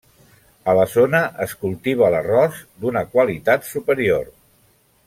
[0.71, 4.31] A la zona es cultiva l'arròs, d'una qualitat superior.